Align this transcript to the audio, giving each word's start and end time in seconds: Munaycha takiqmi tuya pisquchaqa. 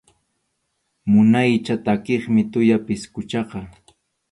Munaycha 1.11 1.75
takiqmi 1.85 2.41
tuya 2.51 2.77
pisquchaqa. 2.85 3.59